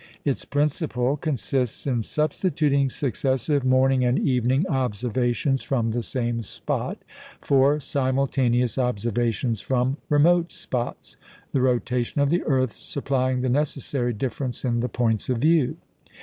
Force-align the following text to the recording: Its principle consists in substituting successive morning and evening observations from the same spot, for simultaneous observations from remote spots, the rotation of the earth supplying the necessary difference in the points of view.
Its 0.25 0.45
principle 0.45 1.15
consists 1.15 1.85
in 1.85 2.01
substituting 2.01 2.89
successive 2.89 3.63
morning 3.63 4.03
and 4.03 4.17
evening 4.17 4.65
observations 4.67 5.61
from 5.61 5.91
the 5.91 6.01
same 6.01 6.41
spot, 6.41 6.97
for 7.39 7.79
simultaneous 7.79 8.79
observations 8.79 9.61
from 9.61 9.97
remote 10.09 10.51
spots, 10.51 11.17
the 11.51 11.61
rotation 11.61 12.19
of 12.19 12.31
the 12.31 12.41
earth 12.45 12.73
supplying 12.77 13.41
the 13.41 13.47
necessary 13.47 14.11
difference 14.11 14.65
in 14.65 14.79
the 14.79 14.89
points 14.89 15.29
of 15.29 15.37
view. 15.37 15.77